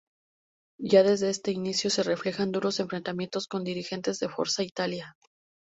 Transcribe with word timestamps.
Ya 0.81 1.03
desde 1.03 1.29
este 1.29 1.51
inicio 1.51 1.91
se 1.91 2.01
reflejan 2.01 2.51
duros 2.51 2.79
enfrentamientos 2.79 3.45
con 3.47 3.63
dirigentes 3.63 4.17
de 4.17 4.29
Forza 4.29 4.63
Italia. 4.63 5.15